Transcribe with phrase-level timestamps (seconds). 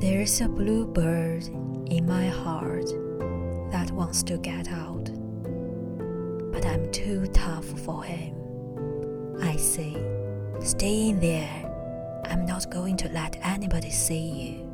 [0.00, 1.44] There's a bluebird
[1.90, 2.86] in my heart
[3.70, 5.10] that wants to get out,
[6.52, 8.34] but I'm too tough for him.
[9.42, 9.94] I say,
[10.60, 11.66] Stay in there.
[12.26, 14.70] I'm not going to let anybody see you.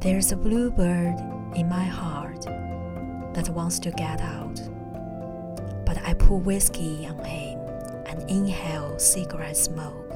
[0.00, 1.39] There's a bluebird in
[1.70, 2.42] my heart
[3.32, 4.60] that wants to get out,
[5.86, 7.60] but I pour whiskey on him
[8.06, 10.10] and inhale cigarette smoke.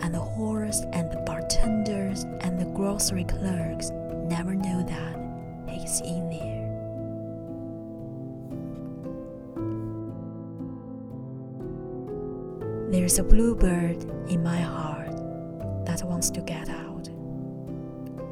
[0.00, 5.16] And the horse and the bartenders and the grocery clerks never know that
[5.68, 6.66] he's in there.
[12.90, 15.16] There's a bluebird in my heart
[15.86, 17.08] that wants to get out,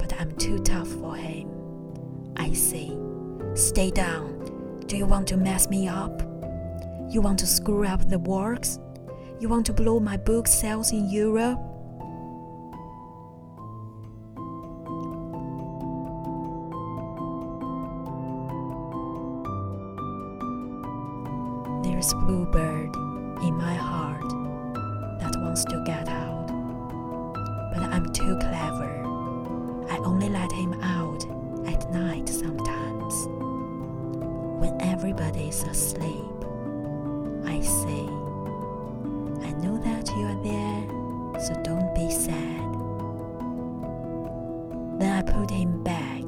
[0.01, 1.66] but I'm too tough for him.
[2.47, 2.97] I say,
[3.55, 4.85] Stay down.
[4.87, 6.23] Do you want to mess me up?
[7.11, 8.79] You want to screw up the works?
[9.41, 11.59] You want to blow my book sales in Europe?
[21.83, 22.95] There's bluebird
[23.43, 24.31] in my heart
[25.19, 26.47] that wants to get out.
[27.75, 28.93] But I'm too clever.
[29.91, 30.96] I only let him out
[35.37, 36.45] everybody's asleep,
[37.45, 38.09] I say,
[39.47, 42.73] I know that you are there, so don't be sad.
[44.99, 46.23] Then I put him back,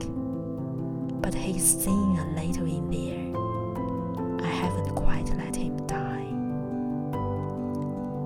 [1.23, 3.33] but he's seen a little in there.
[4.47, 6.29] I haven't quite let him die.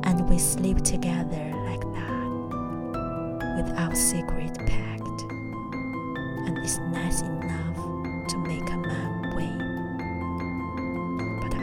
[0.05, 2.29] And we sleep together like that,
[3.57, 4.83] without secret pain.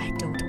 [0.09, 0.48] I don't